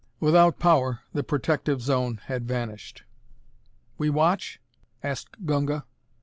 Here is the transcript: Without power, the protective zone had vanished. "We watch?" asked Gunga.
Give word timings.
Without 0.19 0.57
power, 0.57 1.01
the 1.13 1.21
protective 1.21 1.79
zone 1.79 2.21
had 2.25 2.47
vanished. 2.47 3.03
"We 3.99 4.09
watch?" 4.09 4.59
asked 5.03 5.45
Gunga. 5.45 5.85